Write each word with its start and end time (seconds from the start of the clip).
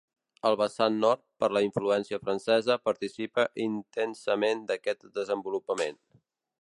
El 0.49 0.55
vessant 0.59 0.95
nord, 1.01 1.21
per 1.43 1.49
la 1.57 1.61
influència 1.65 2.19
francesa, 2.23 2.79
participa 2.89 3.45
intensament 3.67 4.65
d'aquest 4.73 5.07
desenvolupament. 5.21 6.01